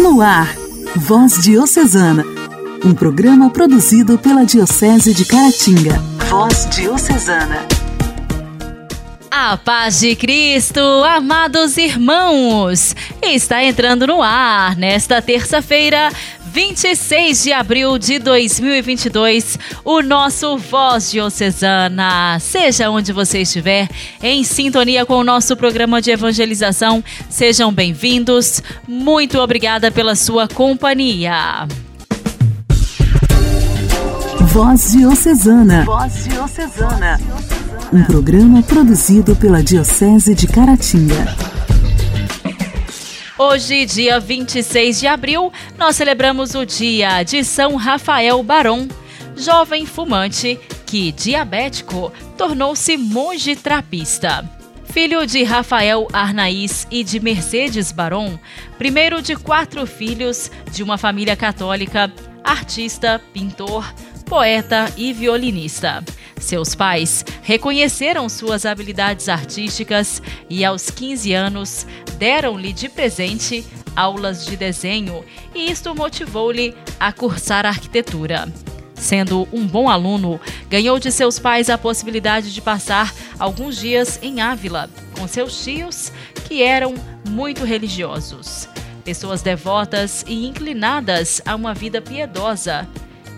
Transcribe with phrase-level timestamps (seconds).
[0.00, 0.56] No ar,
[0.96, 2.24] Voz Diocesana,
[2.82, 6.02] um programa produzido pela Diocese de Caratinga.
[6.30, 7.66] Voz Diocesana.
[9.30, 16.10] A paz de Cristo, amados irmãos, está entrando no ar nesta terça-feira,
[16.52, 22.38] 26 de abril de 2022, o nosso Voz Diocesana.
[22.40, 23.88] Seja onde você estiver,
[24.20, 28.60] em sintonia com o nosso programa de evangelização, sejam bem-vindos.
[28.88, 31.68] Muito obrigada pela sua companhia.
[34.40, 35.84] Voz Diocesana.
[35.84, 37.20] Voz Diocesana.
[37.92, 41.59] Um programa produzido pela Diocese de Caratinga.
[43.42, 48.86] Hoje, dia 26 de abril, nós celebramos o dia de São Rafael Baron,
[49.34, 54.46] jovem fumante que, diabético, tornou-se monge trapista.
[54.92, 58.38] Filho de Rafael Arnaís e de Mercedes Baron,
[58.76, 62.12] primeiro de quatro filhos de uma família católica,
[62.44, 63.90] artista, pintor,
[64.26, 66.04] poeta e violinista.
[66.40, 71.86] Seus pais reconheceram suas habilidades artísticas e, aos 15 anos,
[72.18, 75.24] deram-lhe de presente aulas de desenho
[75.54, 78.48] e isto motivou-lhe a cursar arquitetura.
[78.94, 84.40] Sendo um bom aluno, ganhou de seus pais a possibilidade de passar alguns dias em
[84.40, 86.12] Ávila com seus tios,
[86.46, 86.94] que eram
[87.28, 88.68] muito religiosos.
[89.04, 92.86] Pessoas devotas e inclinadas a uma vida piedosa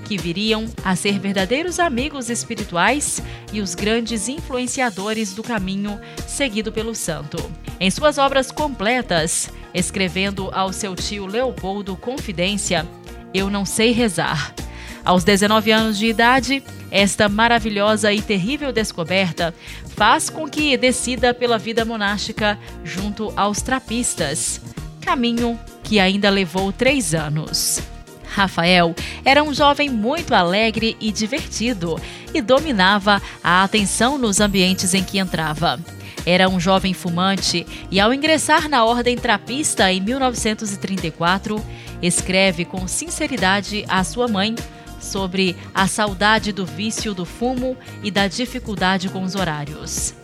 [0.04, 3.22] que viriam a ser verdadeiros amigos espirituais
[3.52, 7.38] e os grandes influenciadores do caminho seguido pelo santo.
[7.80, 12.86] Em suas obras completas, escrevendo ao seu tio Leopoldo Confidência,
[13.32, 14.54] Eu Não Sei Rezar.
[15.04, 19.52] Aos 19 anos de idade, esta maravilhosa e terrível descoberta
[19.96, 24.60] faz com que decida pela vida monástica junto aos trapistas,
[25.00, 27.91] caminho que ainda levou três anos.
[28.32, 28.94] Rafael
[29.24, 32.00] era um jovem muito alegre e divertido
[32.32, 35.78] e dominava a atenção nos ambientes em que entrava.
[36.24, 41.62] Era um jovem fumante e, ao ingressar na Ordem Trapista em 1934,
[42.00, 44.54] escreve com sinceridade à sua mãe
[45.00, 50.14] sobre a saudade do vício do fumo e da dificuldade com os horários.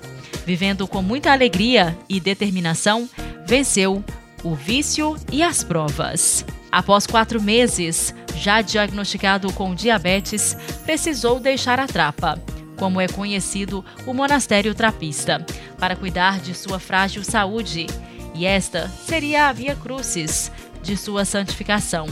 [0.46, 3.08] Vivendo com muita alegria e determinação,
[3.46, 4.04] venceu
[4.44, 6.44] o vício e as provas.
[6.70, 12.38] Após quatro meses, já diagnosticado com diabetes, precisou deixar a trapa,
[12.76, 15.44] como é conhecido o monastério trapista,
[15.78, 17.86] para cuidar de sua frágil saúde.
[18.34, 20.52] E esta seria a via crucis
[20.82, 22.06] de sua santificação,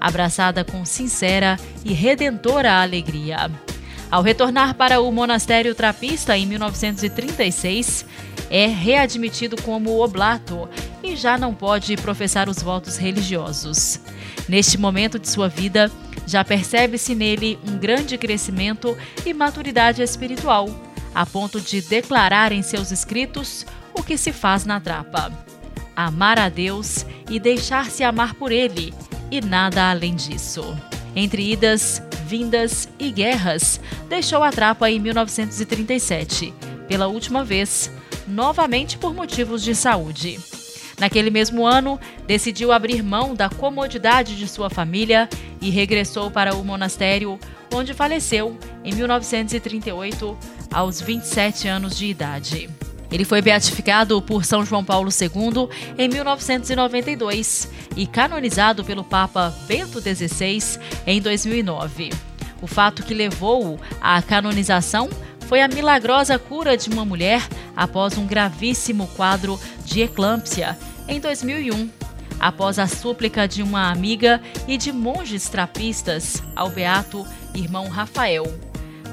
[0.00, 3.50] abraçada com sincera e redentora alegria.
[4.10, 8.06] Ao retornar para o monastério trapista em 1936,
[8.50, 10.68] é readmitido como oblato
[11.02, 14.00] e já não pode professar os votos religiosos.
[14.48, 15.90] Neste momento de sua vida,
[16.26, 20.68] já percebe-se nele um grande crescimento e maturidade espiritual,
[21.14, 25.30] a ponto de declarar em seus escritos o que se faz na trapa:
[25.94, 28.94] amar a Deus e deixar-se amar por Ele,
[29.30, 30.74] e nada além disso.
[31.14, 36.52] Entre idas, vindas e guerras, deixou a trapa em 1937,
[36.86, 37.90] pela última vez,
[38.26, 40.38] novamente por motivos de saúde.
[40.98, 45.28] Naquele mesmo ano, decidiu abrir mão da comodidade de sua família
[45.60, 47.38] e regressou para o monastério,
[47.72, 50.36] onde faleceu em 1938,
[50.72, 52.77] aos 27 anos de idade.
[53.10, 60.00] Ele foi beatificado por São João Paulo II em 1992 e canonizado pelo Papa Bento
[60.00, 62.10] XVI em 2009.
[62.60, 65.08] O fato que levou-o à canonização
[65.46, 70.76] foi a milagrosa cura de uma mulher após um gravíssimo quadro de eclâmpsia
[71.06, 71.88] em 2001,
[72.38, 78.44] após a súplica de uma amiga e de monges trapistas ao beato irmão Rafael.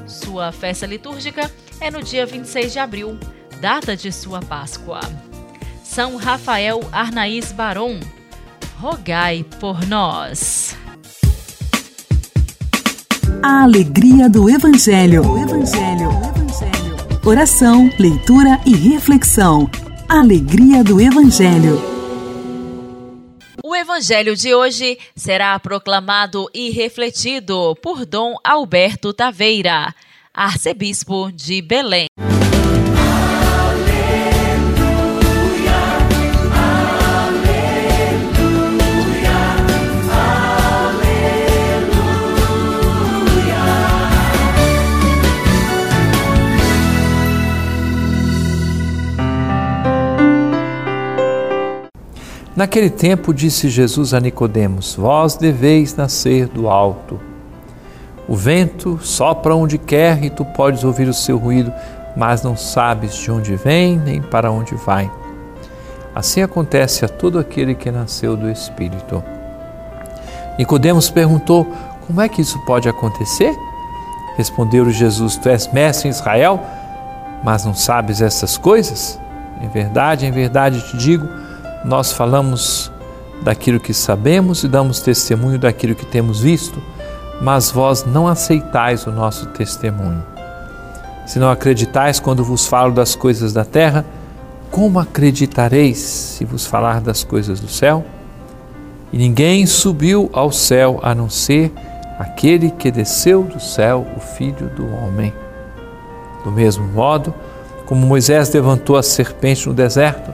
[0.05, 3.17] Sua festa litúrgica é no dia 26 de abril,
[3.59, 4.99] data de sua Páscoa.
[5.83, 7.99] São Rafael Arnaís Baron,
[8.79, 10.75] rogai por nós.
[13.41, 15.21] A alegria do Evangelho.
[15.21, 16.09] O Evangelho.
[16.09, 16.95] O Evangelho.
[17.25, 19.69] Oração, leitura e reflexão.
[20.07, 21.81] Alegria do Evangelho.
[23.63, 29.93] O Evangelho de hoje será proclamado e refletido por Dom Alberto Taveira,
[30.33, 32.05] arcebispo de Belém.
[52.65, 57.19] Naquele tempo disse Jesus a Nicodemos: Vós deveis nascer do alto.
[58.27, 61.71] O vento sopra onde quer e tu podes ouvir o seu ruído,
[62.17, 65.11] mas não sabes de onde vem nem para onde vai.
[66.15, 69.23] Assim acontece a todo aquele que nasceu do Espírito.
[70.57, 71.67] Nicodemos perguntou:
[72.07, 73.55] Como é que isso pode acontecer?
[74.37, 76.59] Respondeu Jesus: Tu és mestre em Israel,
[77.43, 79.19] mas não sabes essas coisas?
[79.61, 81.44] Em verdade, em verdade te digo,
[81.85, 82.91] nós falamos
[83.41, 86.81] daquilo que sabemos e damos testemunho daquilo que temos visto,
[87.41, 90.23] mas vós não aceitais o nosso testemunho.
[91.27, 94.05] Se não acreditais quando vos falo das coisas da terra,
[94.71, 98.03] como acreditareis se vos falar das coisas do céu?
[99.13, 101.71] E ninguém subiu ao céu a não ser
[102.17, 105.33] aquele que desceu do céu, o Filho do Homem.
[106.43, 107.33] Do mesmo modo,
[107.85, 110.33] como Moisés levantou a serpente no deserto,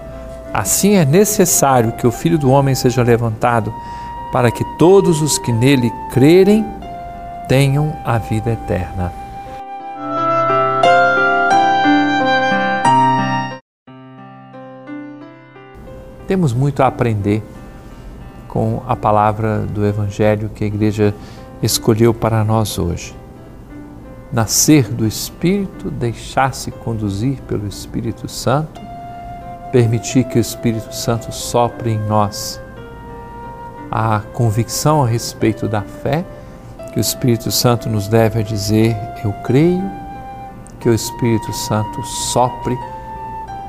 [0.53, 3.73] Assim é necessário que o Filho do Homem seja levantado,
[4.33, 6.65] para que todos os que nele crerem
[7.47, 9.13] tenham a vida eterna.
[16.27, 17.43] Temos muito a aprender
[18.47, 21.15] com a palavra do Evangelho que a igreja
[21.63, 23.15] escolheu para nós hoje.
[24.31, 28.90] Nascer do Espírito, deixar-se conduzir pelo Espírito Santo
[29.71, 32.61] permitir que o Espírito Santo sopre em nós
[33.91, 36.25] a convicção a respeito da fé,
[36.93, 39.81] que o Espírito Santo nos deve a dizer: Eu creio,
[40.79, 42.77] que o Espírito Santo sopre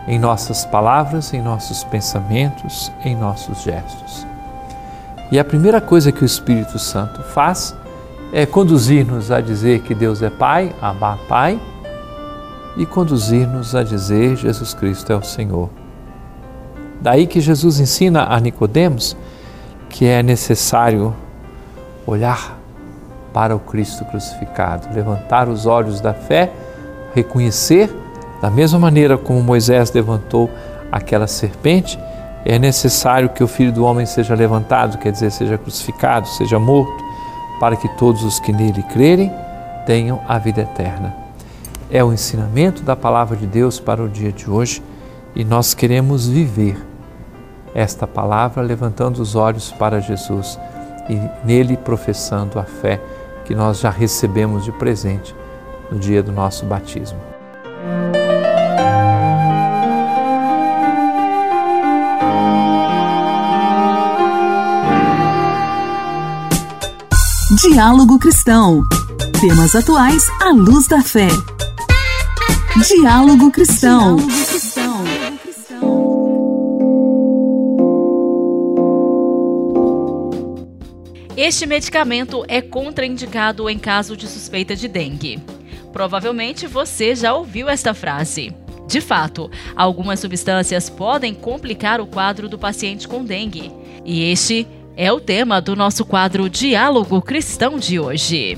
[0.08, 4.26] em nossas palavras, em nossos pensamentos, em nossos gestos.
[5.30, 7.74] E a primeira coisa que o Espírito Santo faz
[8.32, 11.60] é conduzir-nos a dizer que Deus é Pai, Abba Pai,
[12.76, 15.81] e conduzir-nos a dizer Jesus Cristo é o Senhor.
[17.02, 19.16] Daí que Jesus ensina a Nicodemos
[19.88, 21.14] que é necessário
[22.06, 22.58] olhar
[23.32, 26.50] para o Cristo crucificado, levantar os olhos da fé,
[27.12, 27.92] reconhecer
[28.40, 30.48] da mesma maneira como Moisés levantou
[30.90, 31.98] aquela serpente,
[32.44, 37.04] é necessário que o Filho do homem seja levantado, quer dizer, seja crucificado, seja morto,
[37.60, 39.32] para que todos os que nele crerem
[39.86, 41.14] tenham a vida eterna.
[41.90, 44.82] É o ensinamento da palavra de Deus para o dia de hoje
[45.34, 46.91] e nós queremos viver
[47.74, 50.58] esta palavra levantando os olhos para Jesus
[51.08, 53.00] e nele professando a fé
[53.44, 55.34] que nós já recebemos de presente
[55.90, 57.18] no dia do nosso batismo.
[67.62, 68.82] Diálogo Cristão.
[69.40, 71.28] Temas atuais à luz da fé.
[72.86, 74.16] Diálogo Cristão.
[74.16, 74.61] Diálogo
[81.44, 85.42] Este medicamento é contraindicado em caso de suspeita de dengue.
[85.92, 88.54] Provavelmente você já ouviu esta frase.
[88.86, 93.72] De fato, algumas substâncias podem complicar o quadro do paciente com dengue.
[94.04, 98.56] E este é o tema do nosso quadro Diálogo Cristão de hoje.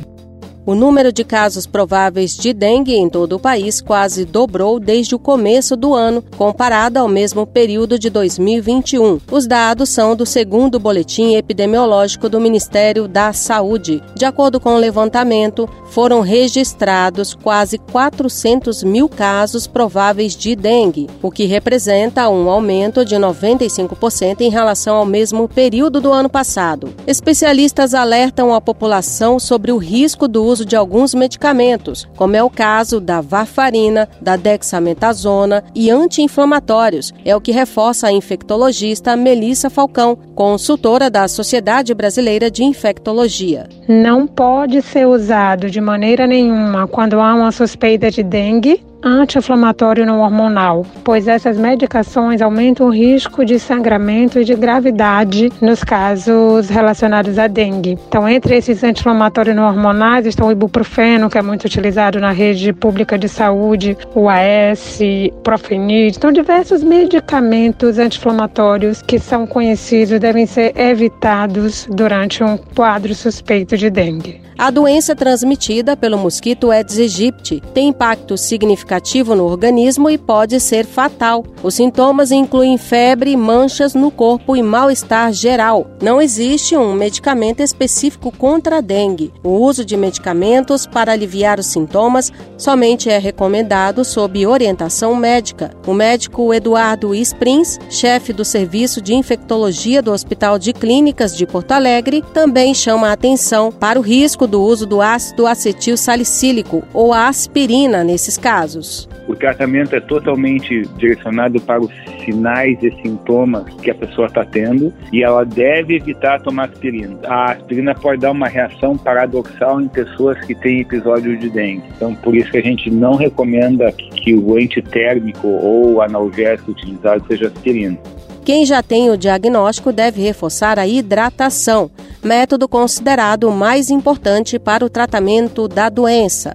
[0.67, 5.19] O número de casos prováveis de dengue em todo o país quase dobrou desde o
[5.19, 9.21] começo do ano, comparado ao mesmo período de 2021.
[9.31, 14.03] Os dados são do segundo boletim epidemiológico do Ministério da Saúde.
[14.15, 21.31] De acordo com o levantamento, foram registrados quase 400 mil casos prováveis de dengue, o
[21.31, 26.95] que representa um aumento de 95% em relação ao mesmo período do ano passado.
[27.07, 32.43] Especialistas alertam a população sobre o risco do uso uso de alguns medicamentos, como é
[32.43, 39.69] o caso da varfarina, da dexametasona e anti-inflamatórios, é o que reforça a infectologista Melissa
[39.69, 43.69] Falcão, consultora da Sociedade Brasileira de Infectologia.
[43.89, 50.21] Não pode ser usado de maneira nenhuma quando há uma suspeita de dengue anti-inflamatório não
[50.21, 57.39] hormonal, pois essas medicações aumentam o risco de sangramento e de gravidade nos casos relacionados
[57.39, 57.99] à dengue.
[58.09, 62.73] Então, entre esses anti-inflamatórios não hormonais estão o ibuprofeno, que é muito utilizado na rede
[62.73, 64.99] pública de saúde, o AS,
[65.43, 73.77] profenid, então diversos medicamentos anti-inflamatórios que são conhecidos devem ser evitados durante um quadro suspeito
[73.77, 74.43] de dengue.
[74.57, 80.61] A doença transmitida pelo mosquito Aedes aegypti tem impacto significativo significativo no organismo e pode
[80.61, 81.45] ser fatal.
[81.63, 85.87] Os sintomas incluem febre, manchas no corpo e mal-estar geral.
[86.03, 89.33] Não existe um medicamento específico contra a dengue.
[89.43, 95.71] O uso de medicamentos para aliviar os sintomas somente é recomendado sob orientação médica.
[95.87, 101.73] O médico Eduardo Sprins, chefe do Serviço de Infectologia do Hospital de Clínicas de Porto
[101.73, 107.13] Alegre, também chama a atenção para o risco do uso do ácido acetil salicílico ou
[107.13, 108.84] aspirina nesses casos.
[109.27, 111.91] O tratamento é totalmente direcionado para os
[112.25, 117.19] sinais e sintomas que a pessoa está tendo e ela deve evitar tomar aspirina.
[117.25, 121.85] A aspirina pode dar uma reação paradoxal em pessoas que têm episódio de dengue.
[121.97, 127.49] Então, por isso que a gente não recomenda que o antitérmico ou analgésico utilizado seja
[127.49, 127.99] aspirina.
[128.45, 131.91] Quem já tem o diagnóstico deve reforçar a hidratação,
[132.23, 136.55] método considerado mais importante para o tratamento da doença.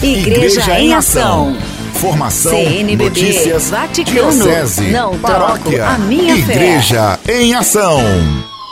[0.00, 1.56] Igreja, Igreja em Ação.
[1.94, 7.42] Formação, CNBB, notícias, Vaticano, diocese, não paróquia, troco a minha Igreja fé.
[7.42, 8.00] em Ação.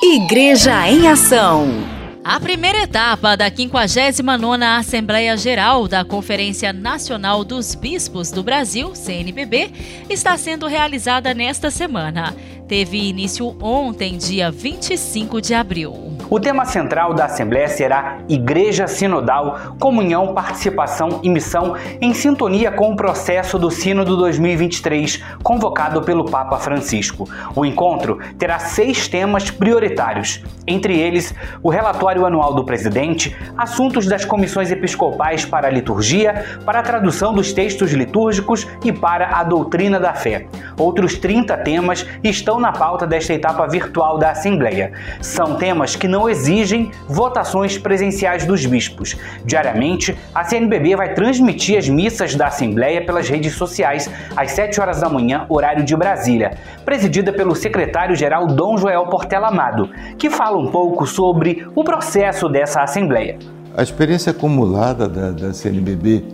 [0.01, 1.97] Igreja em Ação.
[2.23, 9.71] A primeira etapa da 59ª Assembleia Geral da Conferência Nacional dos Bispos do Brasil, CNBB,
[10.09, 12.35] está sendo realizada nesta semana.
[12.69, 16.17] Teve início ontem, dia 25 de abril.
[16.29, 22.91] O tema central da Assembleia será Igreja Sinodal, Comunhão, Participação e Missão, em sintonia com
[22.91, 27.29] o processo do Sínodo 2023, convocado pelo Papa Francisco.
[27.55, 31.33] O encontro terá seis temas prioritários, entre eles
[31.63, 37.33] o relatório anual do presidente, assuntos das comissões episcopais para a liturgia, para a tradução
[37.33, 40.49] dos textos litúrgicos e para a doutrina da fé.
[40.77, 44.93] Outros 30 temas estão na pauta desta etapa virtual da Assembleia.
[45.21, 49.17] São temas que não não exigem votações presenciais dos bispos.
[49.45, 55.01] Diariamente, a CNBB vai transmitir as missas da Assembleia pelas redes sociais às 7 horas
[55.01, 60.71] da manhã, horário de Brasília, presidida pelo secretário-geral Dom Joel Portela Amado, que fala um
[60.71, 63.39] pouco sobre o processo dessa Assembleia.
[63.77, 66.25] A experiência acumulada da, da CNBB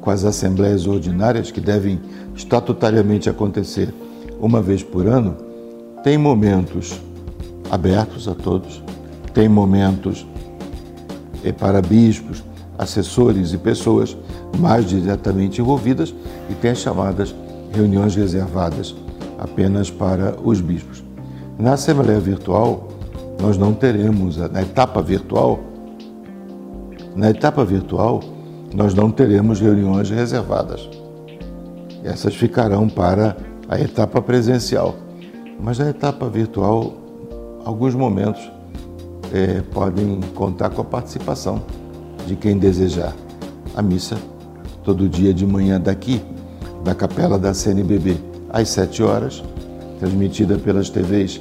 [0.00, 2.00] com as assembleias ordinárias, que devem
[2.34, 3.94] estatutariamente acontecer
[4.40, 5.47] uma vez por ano,
[6.02, 7.00] tem momentos
[7.70, 8.82] abertos a todos,
[9.34, 10.26] tem momentos
[11.58, 12.42] para bispos,
[12.78, 14.16] assessores e pessoas
[14.58, 16.14] mais diretamente envolvidas
[16.48, 17.34] e tem as chamadas
[17.72, 18.94] reuniões reservadas
[19.38, 21.02] apenas para os bispos.
[21.58, 22.88] Na Assembleia Virtual,
[23.40, 25.60] nós não teremos, na etapa virtual,
[27.14, 28.20] na etapa virtual,
[28.74, 30.88] nós não teremos reuniões reservadas.
[32.04, 33.36] Essas ficarão para
[33.68, 34.94] a etapa presencial.
[35.60, 36.94] Mas na etapa virtual,
[37.64, 38.50] alguns momentos
[39.32, 41.62] é, podem contar com a participação
[42.26, 43.14] de quem desejar.
[43.74, 44.16] A missa,
[44.84, 46.22] todo dia de manhã daqui,
[46.84, 48.16] da capela da CNBB,
[48.50, 49.42] às 7 horas,
[49.98, 51.40] transmitida pelas TVs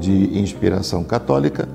[0.00, 1.68] de inspiração católica.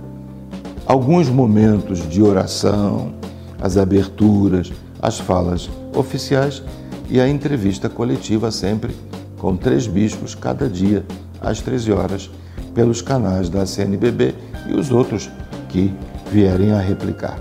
[0.86, 3.14] Alguns momentos de oração,
[3.62, 6.62] as aberturas, as falas oficiais
[7.10, 8.96] e a entrevista coletiva, sempre
[9.38, 11.06] com três bispos cada dia,
[11.42, 12.30] às 13 horas,
[12.74, 14.36] pelos canais da CNBB
[14.68, 15.30] e os outros
[15.70, 15.94] que
[16.32, 17.40] vierem a replicar.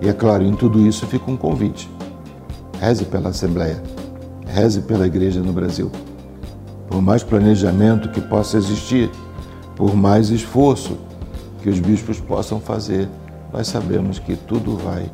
[0.00, 1.88] E é claro, em tudo isso fica um convite.
[2.80, 3.80] Reze pela Assembleia,
[4.46, 5.90] reze pela Igreja no Brasil.
[6.88, 9.10] Por mais planejamento que possa existir,
[9.76, 10.98] por mais esforço
[11.62, 13.08] que os bispos possam fazer,
[13.52, 15.10] nós sabemos que tudo vai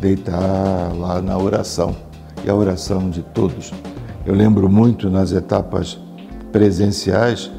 [0.00, 1.94] deitar lá na oração
[2.44, 3.72] e a oração de todos.
[4.24, 5.98] Eu lembro muito nas etapas
[6.56, 7.50] presenciais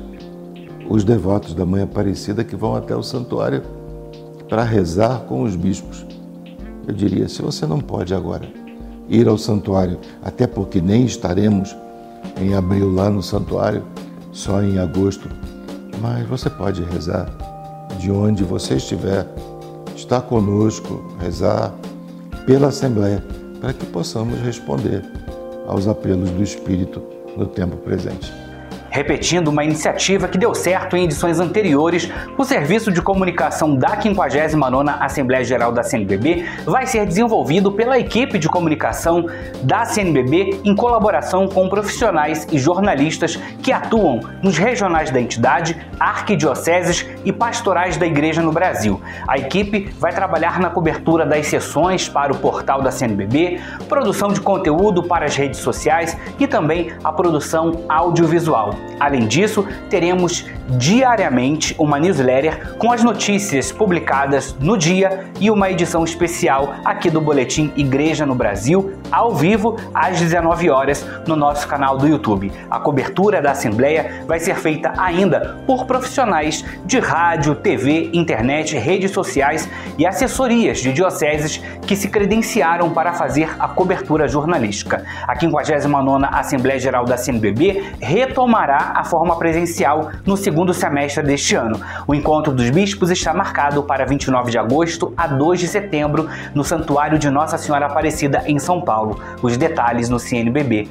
[0.90, 3.62] os devotos da Mãe Aparecida que vão até o santuário
[4.50, 6.04] para rezar com os bispos.
[6.88, 8.52] Eu diria, se você não pode agora
[9.08, 11.76] ir ao santuário, até porque nem estaremos
[12.42, 13.84] em abril lá no santuário,
[14.32, 15.30] só em agosto,
[16.02, 17.30] mas você pode rezar
[18.00, 19.28] de onde você estiver,
[19.96, 21.72] estar conosco, rezar
[22.48, 23.24] pela Assembleia,
[23.62, 25.06] para que possamos responder
[25.68, 27.00] aos apelos do Espírito
[27.38, 28.47] no tempo presente.
[28.98, 34.98] Repetindo uma iniciativa que deu certo em edições anteriores, o Serviço de Comunicação da 59ª
[35.00, 39.28] Assembleia Geral da CNBB vai ser desenvolvido pela equipe de comunicação
[39.62, 47.06] da CNBB em colaboração com profissionais e jornalistas que atuam nos regionais da entidade, arquidioceses
[47.24, 49.00] e pastorais da Igreja no Brasil.
[49.28, 54.42] A equipe vai trabalhar na cobertura das sessões para o portal da CNBB, produção de
[54.42, 58.87] conteúdo para as redes sociais e também a produção audiovisual.
[59.00, 66.04] Além disso, teremos diariamente uma newsletter com as notícias publicadas no dia e uma edição
[66.04, 71.98] especial aqui do Boletim Igreja no Brasil, ao vivo, às 19 horas, no nosso canal
[71.98, 72.52] do YouTube.
[72.70, 79.12] A cobertura da Assembleia vai ser feita ainda por profissionais de rádio, TV, internet, redes
[79.12, 85.04] sociais e assessorias de dioceses que se credenciaram para fazer a cobertura jornalística.
[85.26, 91.56] A 59ª Assembleia Geral da CNBB retomará a forma presencial no segundo segundo semestre deste
[91.56, 91.80] ano.
[92.08, 96.64] O encontro dos bispos está marcado para 29 de agosto a 2 de setembro no
[96.64, 99.20] Santuário de Nossa Senhora Aparecida, em São Paulo.
[99.42, 100.88] Os detalhes no cnbb.org.br.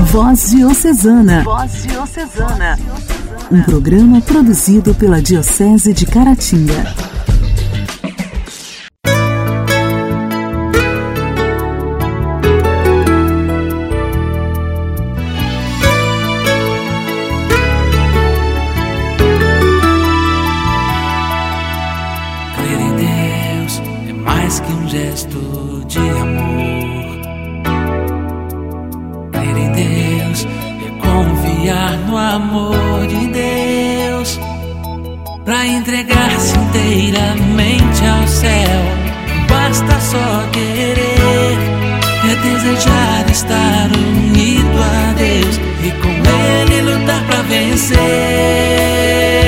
[0.00, 1.42] Voz Diocesana.
[1.42, 2.78] Voz Diocesana.
[3.50, 7.15] Um programa produzido pela Diocese de Caratinga.
[35.46, 38.82] para entregar-se inteiramente ao céu.
[39.48, 41.56] Basta só querer,
[42.28, 49.45] é desejar estar unido a Deus e com Ele lutar para vencer.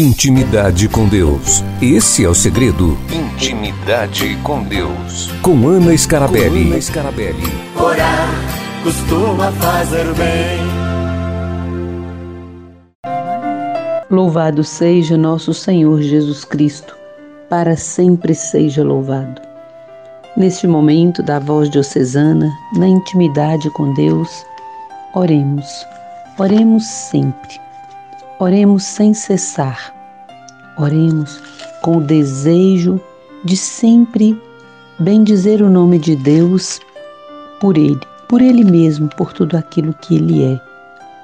[0.00, 1.62] Intimidade com Deus.
[1.82, 2.96] Esse é o segredo.
[3.12, 5.30] Intimidade com Deus.
[5.42, 6.64] Com Ana Scarabelli.
[6.64, 7.42] Com Ana Scarabelli.
[7.78, 8.30] Orar
[8.82, 10.58] costuma fazer bem.
[14.10, 16.96] Louvado seja nosso Senhor Jesus Cristo,
[17.50, 19.42] para sempre seja louvado.
[20.34, 24.46] Neste momento da voz diocesana, na intimidade com Deus,
[25.14, 25.86] oremos.
[26.38, 27.60] Oremos sempre.
[28.40, 29.94] Oremos sem cessar
[30.78, 31.42] Oremos
[31.82, 32.98] com o desejo
[33.44, 34.40] de sempre
[34.98, 36.80] bendizer o nome de Deus
[37.60, 40.60] por Ele, por Ele mesmo, por tudo aquilo que Ele é.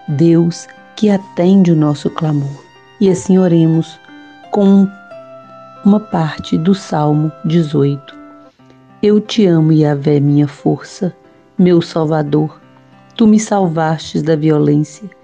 [0.08, 2.62] Deus que atende o nosso clamor.
[3.00, 3.98] E assim oremos
[4.50, 4.86] com
[5.86, 8.14] uma parte do Salmo 18.
[9.02, 11.16] Eu te amo, Yahvé, minha força,
[11.56, 12.60] meu Salvador.
[13.16, 15.15] Tu me salvastes da violência.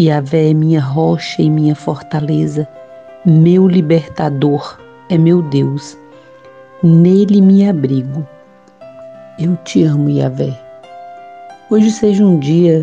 [0.00, 2.66] Yahvé é minha rocha e minha fortaleza,
[3.26, 4.78] meu libertador
[5.10, 5.94] é meu Deus.
[6.82, 8.26] Nele me abrigo.
[9.38, 10.58] Eu te amo, Yahvé.
[11.70, 12.82] Hoje seja um dia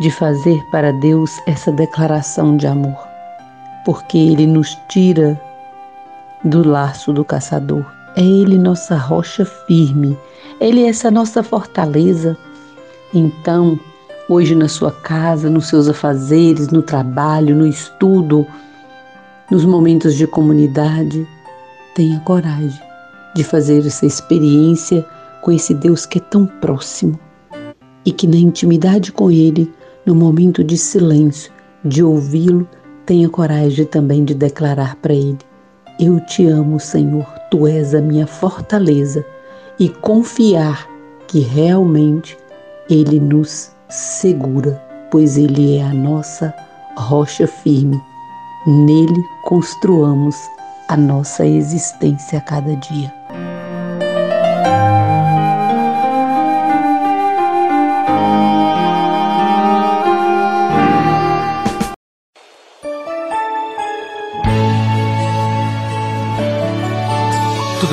[0.00, 3.04] de fazer para Deus essa declaração de amor,
[3.84, 5.40] porque Ele nos tira
[6.44, 7.84] do laço do caçador.
[8.14, 10.16] É Ele nossa rocha firme,
[10.60, 12.36] Ele é essa nossa fortaleza.
[13.12, 13.76] Então,
[14.28, 18.46] hoje na sua casa, nos seus afazeres, no trabalho, no estudo,
[19.50, 21.26] nos momentos de comunidade,
[21.94, 22.80] tenha coragem
[23.34, 25.04] de fazer essa experiência
[25.42, 27.18] com esse Deus que é tão próximo
[28.04, 29.72] e que na intimidade com Ele,
[30.06, 31.52] no momento de silêncio,
[31.84, 32.66] de ouvi-lo,
[33.04, 35.38] tenha coragem também de declarar para Ele:
[36.00, 39.24] Eu te amo, Senhor, Tu és a minha fortaleza,
[39.78, 40.88] e confiar
[41.26, 42.36] que realmente
[42.88, 46.54] Ele nos segura, pois Ele é a nossa
[46.96, 48.00] rocha firme.
[48.66, 50.36] Nele construamos
[50.88, 53.12] a nossa existência a cada dia.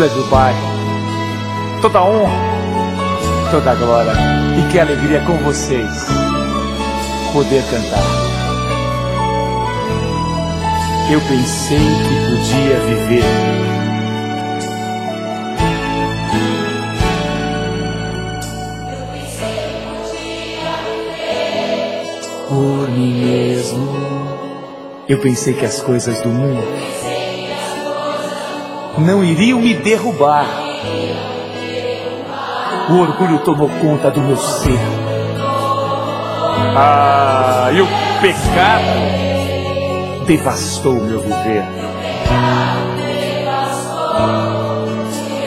[0.02, 0.54] tudo é do Pai.
[1.82, 2.32] Toda honra,
[3.52, 6.06] toda glória e que alegria com vocês
[7.34, 8.04] poder cantar.
[11.12, 13.24] Eu pensei que podia viver.
[22.48, 23.88] Por mim mesmo,
[25.08, 26.64] eu pensei que as coisas do mundo
[28.98, 30.46] não iriam me derrubar.
[32.92, 34.78] O orgulho tomou conta do meu ser.
[36.76, 37.88] Ah, e o
[38.20, 38.84] pecado
[40.28, 41.64] devastou o meu viver.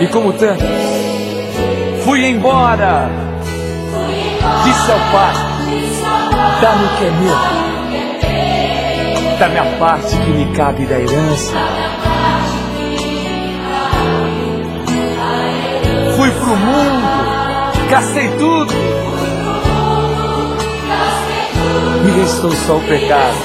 [0.00, 0.64] E como tantos,
[2.04, 3.10] fui embora.
[4.64, 5.34] Disse ao Pai:
[6.62, 7.36] dá-me o que é meu,
[9.38, 11.52] dá-me a parte que me cabe da herança.
[16.16, 17.03] Fui pro mundo,
[17.94, 18.74] gastei tudo.
[22.04, 23.36] Me restou só o pecado.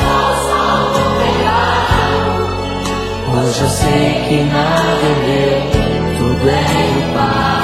[3.32, 6.64] Hoje eu sei que nada é meu, tudo é
[6.96, 7.60] do Pai.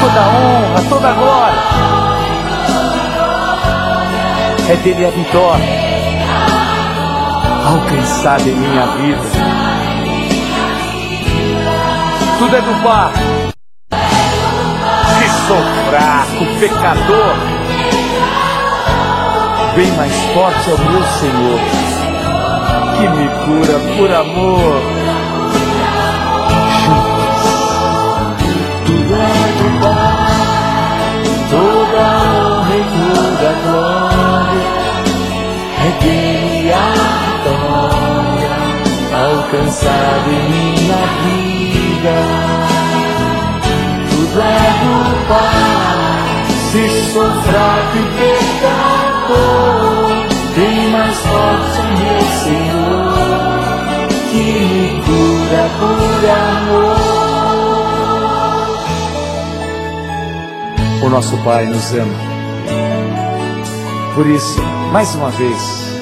[0.00, 1.58] Toda honra, toda glória
[4.70, 5.64] é dele a vitória
[7.66, 9.37] alcançada em minha vida
[12.38, 13.12] tudo é do Pai.
[15.18, 17.34] Se sou fraco, pecador,
[19.74, 21.60] bem mais forte é o meu Senhor,
[22.96, 24.82] que me cura por amor.
[28.86, 29.26] Tudo é
[29.58, 30.26] do Pai,
[31.50, 34.68] toda honra e toda glória
[35.80, 36.76] é dele a
[37.26, 38.50] vitória
[39.26, 42.14] alcançada em minha vida vida,
[44.10, 44.44] tudo é
[44.84, 44.94] do
[45.28, 45.98] Pai.
[46.70, 49.36] Se sou fraco e pecador,
[50.54, 56.22] bem mais forte meu Senhor, que me cura por
[56.68, 56.98] amor.
[61.02, 62.28] O nosso Pai nos ama.
[64.14, 64.60] Por isso,
[64.92, 65.92] mais uma vez,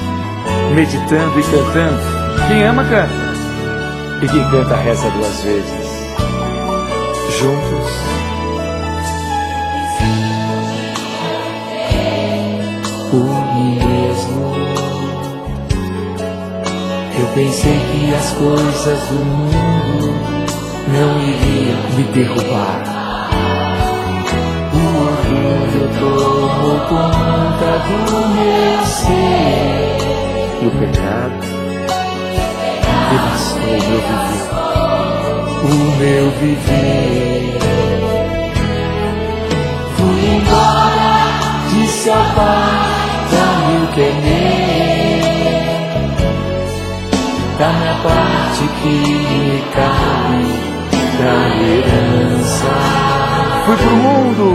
[0.74, 2.00] meditando e cantando,
[2.48, 3.26] quem ama canta.
[4.22, 5.85] E quem canta reza duas vezes
[7.38, 8.06] juntos.
[13.56, 14.54] Mim mesmo,
[17.18, 20.14] eu pensei que as coisas do mundo
[20.88, 22.82] não iriam me derrubar.
[24.72, 27.98] O orgulho tomou conta do
[28.34, 29.96] meu ser
[30.60, 31.40] e o pecado
[33.10, 34.65] devastou meu viver
[35.66, 37.58] o meu viver.
[39.96, 41.12] Fui embora,
[41.70, 42.86] disse ao Pai,
[43.32, 44.86] dá-me o que é meu,
[47.58, 50.46] da minha parte que me cabe,
[51.18, 52.72] da herança.
[53.64, 54.46] Fui pro mundo,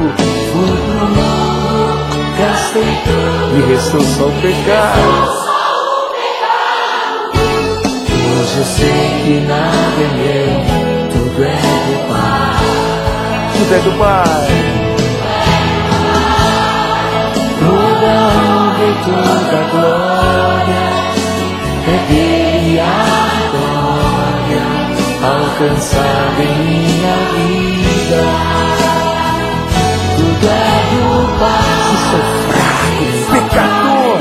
[0.51, 5.51] fui pro mundo, gastei tudo, me restou só o pecado.
[8.41, 10.50] Hoje eu sei que nada é meu
[13.61, 14.25] Tudo é do Pai.
[17.59, 20.83] Toda honra e toda glória
[21.87, 22.83] é dele a
[23.51, 24.65] glória
[25.21, 28.21] alcançada em minha vida.
[30.17, 30.57] Tudo é
[30.91, 31.05] do
[31.39, 31.71] Pai.
[31.85, 34.17] Se sou fraco, pecador,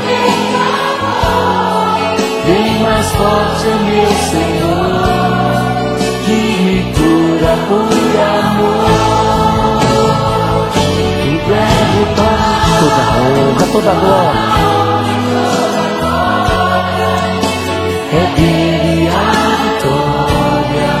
[2.45, 3.90] bem mais forte é
[12.91, 14.41] toda honra, toda glória.
[18.13, 19.19] É dele a
[19.63, 20.91] vitória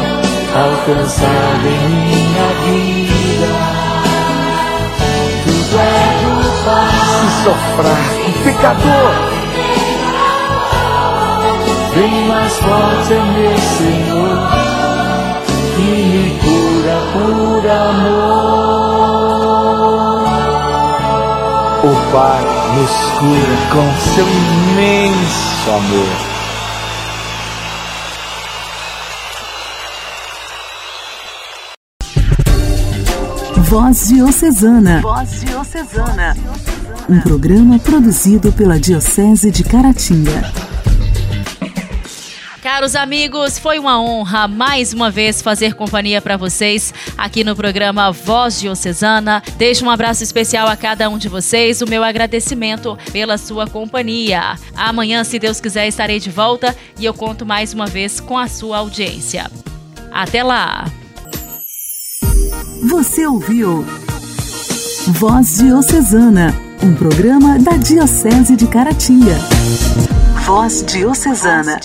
[0.55, 3.51] alcançada em minha vida.
[5.43, 5.85] Tudo é
[6.21, 6.31] do
[6.63, 6.95] Pai.
[7.19, 9.13] Se sou fraco, pecador,
[11.93, 14.37] Bem mais forte é meu Senhor
[15.75, 18.50] que me cura por amor.
[21.83, 22.43] O Pai
[22.75, 26.31] nos cura com seu imenso amor.
[33.63, 35.01] Voz Diocesana.
[35.01, 36.37] Voz Diocesana.
[37.09, 40.51] Um programa produzido pela Diocese de Caratinga.
[42.61, 48.11] Caros amigos, foi uma honra mais uma vez fazer companhia para vocês aqui no programa
[48.11, 49.43] Voz Diocesana.
[49.55, 54.57] Deixo um abraço especial a cada um de vocês, o meu agradecimento pela sua companhia.
[54.75, 58.47] Amanhã, se Deus quiser, estarei de volta e eu conto mais uma vez com a
[58.47, 59.49] sua audiência.
[60.11, 60.85] Até lá!
[62.89, 63.85] Você ouviu
[65.07, 69.37] Voz Diocesana, um programa da Diocese de Caratinga.
[70.43, 71.79] Voz Diocesana.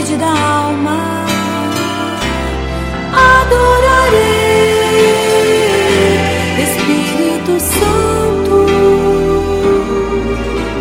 [0.00, 1.24] Hóspede da alma.
[3.12, 4.22] Adorarei
[6.62, 8.66] Espírito Santo,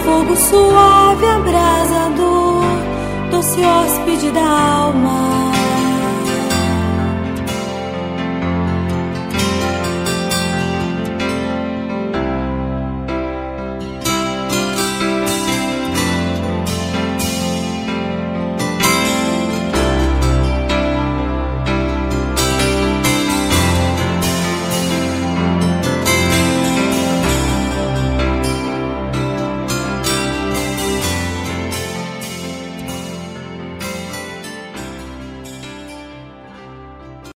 [0.03, 2.63] fogo suave, abrasador,
[3.31, 5.58] doce hóspede da alma.